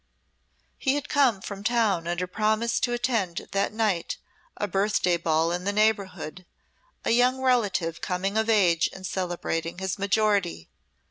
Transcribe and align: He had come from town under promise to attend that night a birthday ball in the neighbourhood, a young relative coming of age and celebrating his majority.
He 0.79 0.95
had 0.95 1.09
come 1.09 1.41
from 1.41 1.63
town 1.63 2.07
under 2.07 2.25
promise 2.25 2.79
to 2.79 2.91
attend 2.91 3.47
that 3.51 3.71
night 3.71 4.17
a 4.57 4.67
birthday 4.67 5.15
ball 5.15 5.51
in 5.51 5.63
the 5.63 5.71
neighbourhood, 5.71 6.43
a 7.05 7.11
young 7.11 7.39
relative 7.39 8.01
coming 8.01 8.35
of 8.35 8.49
age 8.49 8.89
and 8.93 9.05
celebrating 9.05 9.77
his 9.77 9.99
majority. 9.99 10.69